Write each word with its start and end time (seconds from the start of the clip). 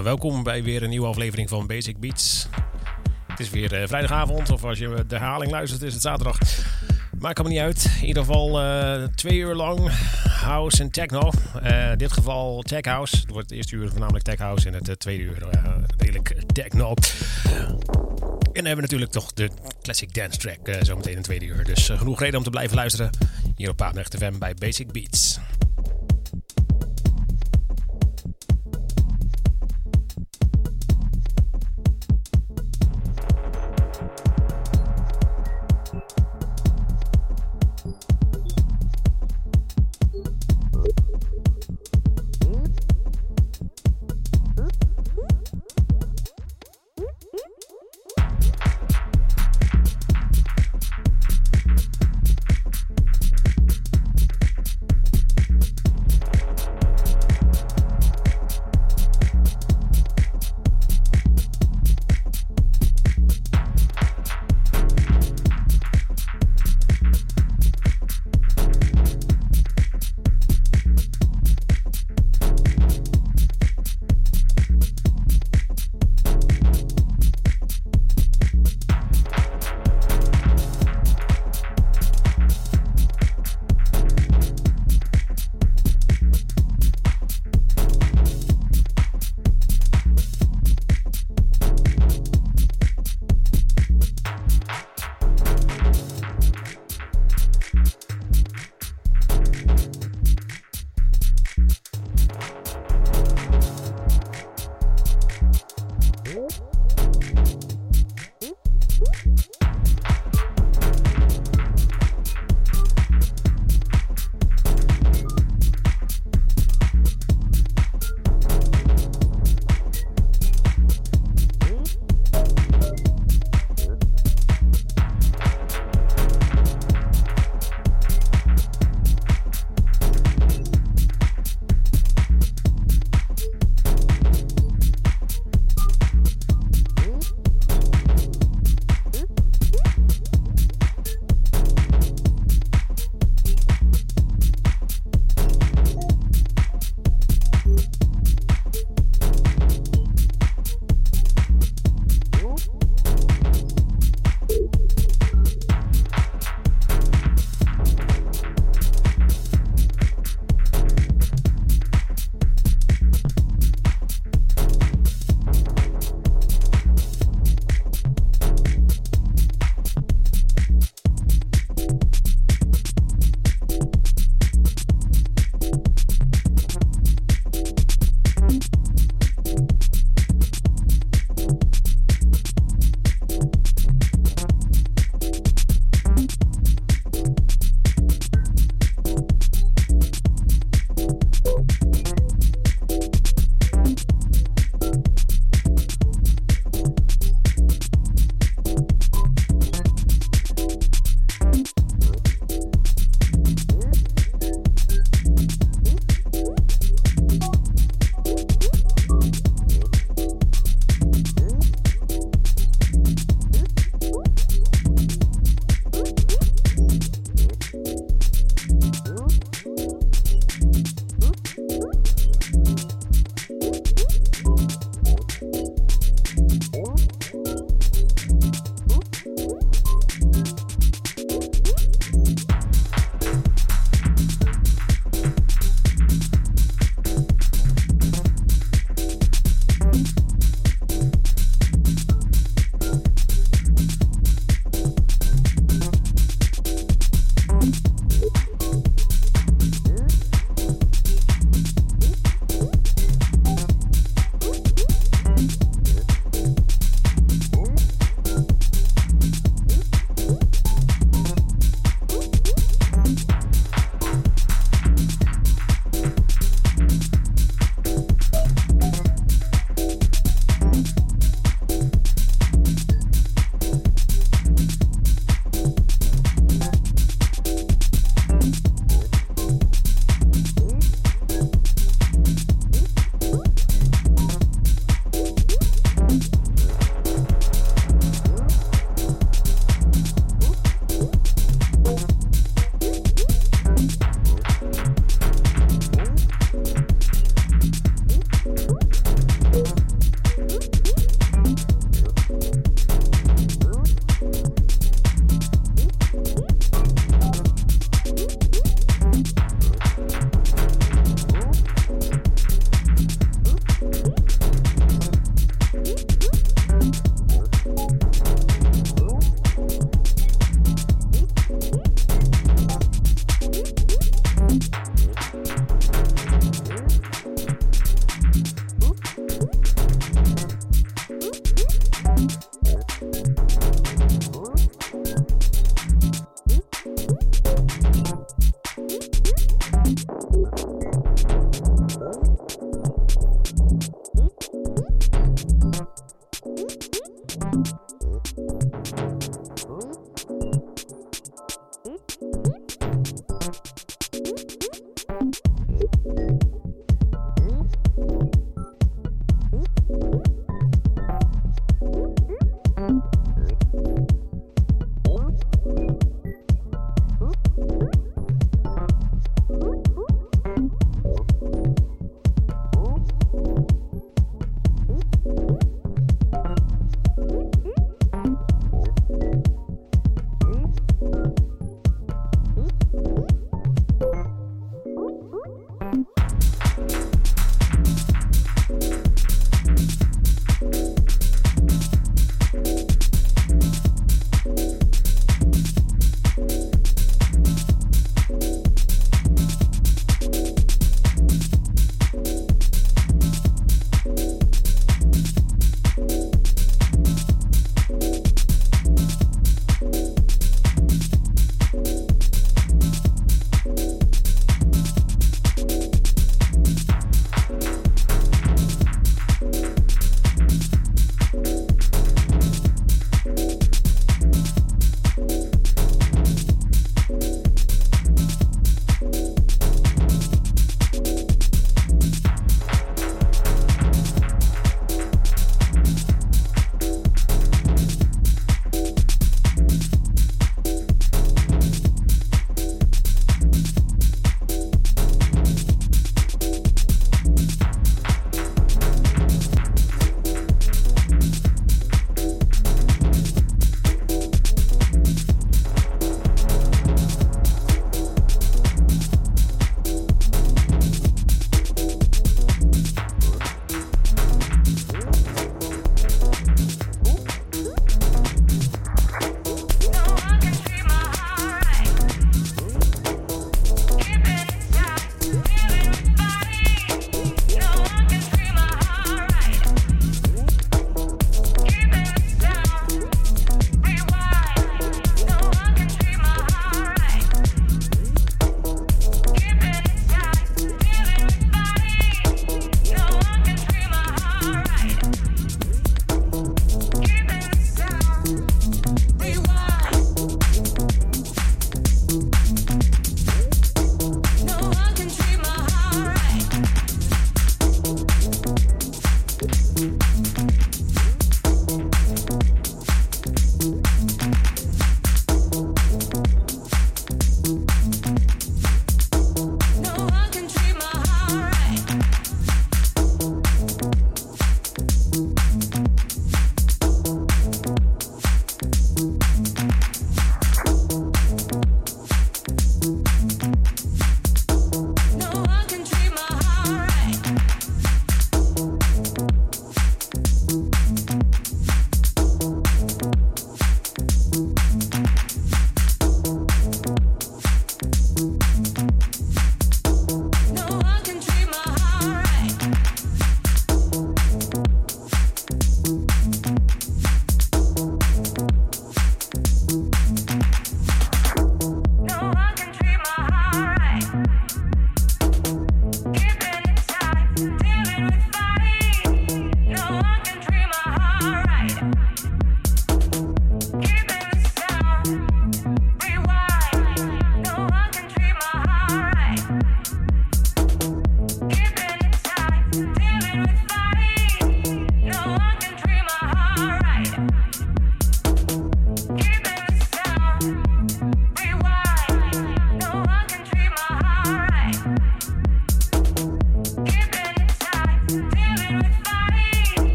Ja, 0.00 0.06
welkom 0.06 0.42
bij 0.42 0.62
weer 0.62 0.82
een 0.82 0.88
nieuwe 0.88 1.06
aflevering 1.06 1.48
van 1.48 1.66
Basic 1.66 1.98
Beats. 1.98 2.48
Het 3.26 3.40
is 3.40 3.50
weer 3.50 3.74
eh, 3.74 3.88
vrijdagavond, 3.88 4.50
of 4.50 4.64
als 4.64 4.78
je 4.78 5.04
de 5.06 5.16
herhaling 5.16 5.50
luistert, 5.50 5.82
is 5.82 5.92
het 5.92 6.02
zaterdag. 6.02 6.38
Maakt 7.18 7.42
me 7.42 7.48
niet 7.48 7.58
uit. 7.58 7.90
In 8.00 8.06
ieder 8.06 8.24
geval 8.24 8.60
eh, 8.60 9.04
twee 9.04 9.38
uur 9.38 9.54
lang 9.54 9.90
house 10.28 10.82
en 10.82 10.90
techno. 10.90 11.30
Eh, 11.62 11.90
in 11.90 11.98
dit 11.98 12.12
geval 12.12 12.62
tech 12.62 12.84
house. 12.84 13.16
Het 13.16 13.30
wordt 13.30 13.48
het 13.48 13.58
eerste 13.58 13.76
uur 13.76 13.88
voornamelijk 13.90 14.24
tech 14.24 14.38
house 14.38 14.68
en 14.68 14.74
het 14.74 14.88
eh, 14.88 14.94
tweede 14.94 15.22
uur 15.22 15.48
eh, 15.48 15.74
redelijk 15.96 16.34
techno. 16.52 16.94
En 18.52 18.56
dan 18.56 18.64
hebben 18.64 18.74
we 18.74 18.80
natuurlijk 18.80 19.10
toch 19.10 19.32
de 19.32 19.50
classic 19.82 20.14
dance 20.14 20.38
track 20.38 20.68
eh, 20.68 20.82
zometeen 20.82 21.10
in 21.10 21.16
het 21.16 21.26
tweede 21.26 21.46
uur. 21.46 21.64
Dus 21.64 21.88
eh, 21.88 21.98
genoeg 21.98 22.20
reden 22.20 22.38
om 22.38 22.44
te 22.44 22.50
blijven 22.50 22.76
luisteren 22.76 23.10
hier 23.56 23.70
op 23.70 23.76
Paapnecht 23.76 24.16
FM 24.16 24.38
bij 24.38 24.54
Basic 24.54 24.92
Beats. 24.92 25.38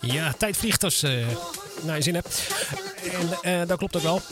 Ja, 0.00 0.34
tijd 0.38 0.56
vliegt 0.56 0.84
als 0.84 1.00
je 1.00 1.26
naar 1.82 1.96
je 1.96 2.02
zin 2.02 2.14
hebt. 2.14 2.48
En 3.12 3.60
eh, 3.60 3.68
dat 3.68 3.78
klopt 3.78 3.96
ook 3.96 4.02
wel. 4.02 4.22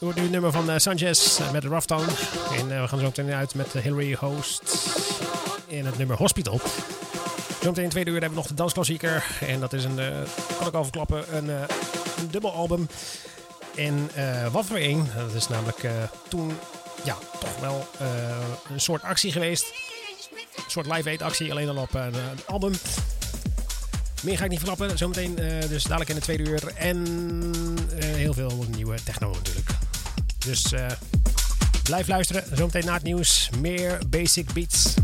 Door 0.00 0.12
nu 0.14 0.28
nummer 0.28 0.52
van 0.52 0.70
uh, 0.70 0.76
Sanchez 0.76 1.38
met 1.52 1.64
Rough 1.64 1.86
Town. 1.86 2.08
En 2.56 2.68
we 2.68 2.88
gaan 2.88 2.98
zo 2.98 3.04
meteen 3.04 3.32
uit 3.32 3.54
met 3.54 3.72
Hillary 3.72 4.14
Host 4.14 4.62
in 5.66 5.86
het 5.86 5.98
nummer 5.98 6.16
Hospital. 6.16 6.60
Zometeen 7.62 7.84
in 7.84 7.90
tweede 7.90 8.10
uur 8.10 8.20
hebben 8.20 8.34
we 8.34 8.40
nog 8.40 8.46
de 8.46 8.54
dansklassieker. 8.54 9.24
En 9.40 9.60
dat 9.60 9.72
is 9.72 9.84
een, 9.84 9.98
kan 10.58 10.66
ik 10.66 10.74
al 10.74 10.82
verklappen, 10.82 11.36
een, 11.36 11.48
een 11.48 12.30
dubbel 12.30 12.52
album. 12.52 12.88
En 13.74 14.10
wat 14.52 14.66
voor 14.66 14.76
één. 14.76 15.10
Dat 15.16 15.34
is 15.34 15.48
namelijk 15.48 15.88
toen 16.28 16.58
ja, 17.04 17.16
toch 17.40 17.60
wel 17.60 17.86
een 18.72 18.80
soort 18.80 19.02
actie 19.02 19.32
geweest. 19.32 19.64
Een 20.56 20.70
soort 20.70 20.86
live-aid 20.86 21.22
actie, 21.22 21.50
alleen 21.50 21.68
al 21.68 21.76
op 21.76 21.94
een, 21.94 22.14
een 22.14 22.40
album. 22.46 22.72
Meer 24.22 24.36
ga 24.36 24.44
ik 24.44 24.50
niet 24.50 24.60
verklappen. 24.60 24.98
Zometeen 24.98 25.34
dus 25.68 25.82
dadelijk 25.82 26.10
in 26.10 26.16
de 26.16 26.22
tweede 26.22 26.42
uur. 26.42 26.72
En 26.74 27.06
heel 27.96 28.32
veel 28.32 28.64
nieuwe 28.76 29.02
techno 29.04 29.30
natuurlijk. 29.30 29.70
Dus 30.38 30.72
uh, 30.72 30.86
blijf 31.82 32.08
luisteren. 32.08 32.44
Zometeen 32.56 32.84
na 32.84 32.94
het 32.94 33.02
nieuws. 33.02 33.50
Meer 33.60 33.98
basic 34.08 34.52
beats. 34.52 34.94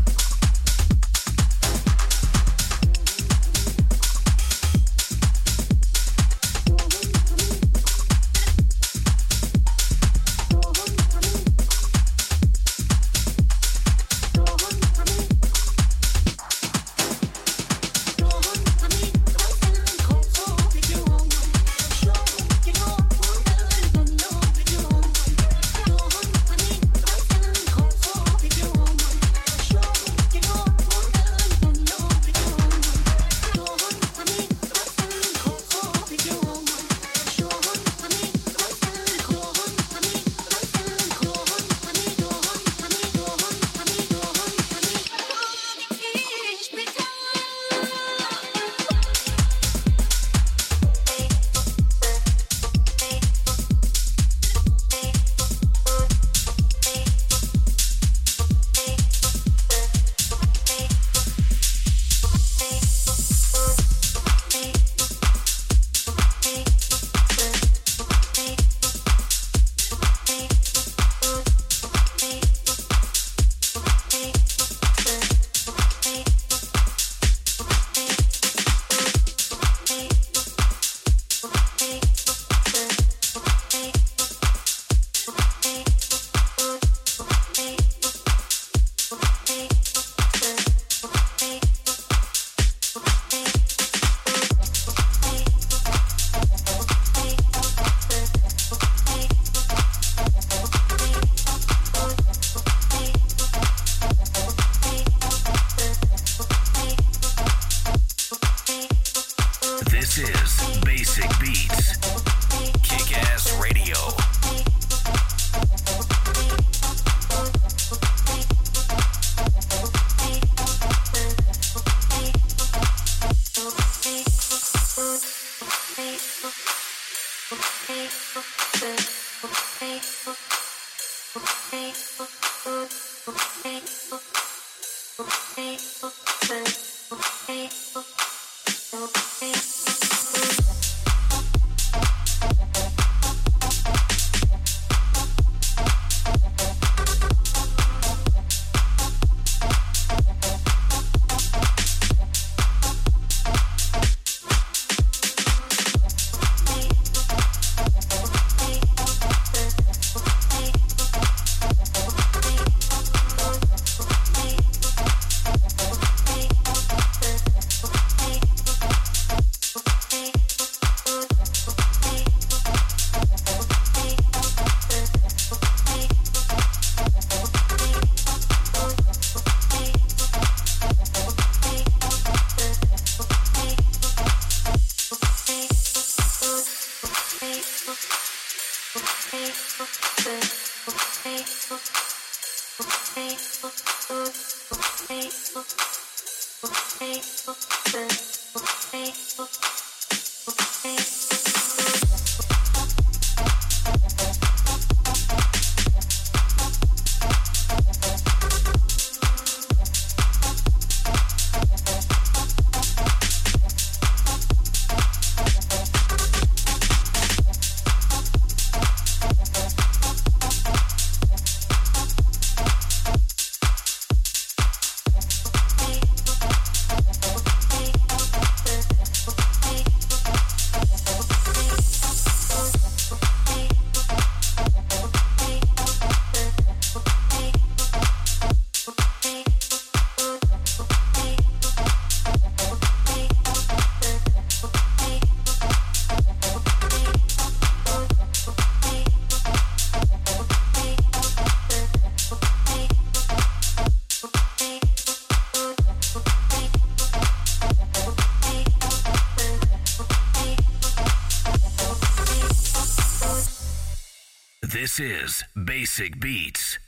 This 265.95 266.01
is 266.01 266.09
Basic 266.09 266.19
Beats. 266.19 266.79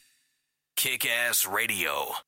Kick 0.75 1.05
Ass 1.05 1.45
Radio. 1.45 2.26